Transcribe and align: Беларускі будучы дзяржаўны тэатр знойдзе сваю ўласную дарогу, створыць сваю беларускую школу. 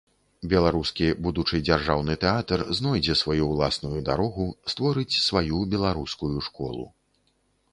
Беларускі 0.51 1.09
будучы 1.25 1.59
дзяржаўны 1.67 2.15
тэатр 2.23 2.63
знойдзе 2.79 3.15
сваю 3.21 3.43
ўласную 3.51 3.99
дарогу, 4.09 4.49
створыць 4.75 5.19
сваю 5.27 5.57
беларускую 5.75 6.35
школу. 6.49 6.83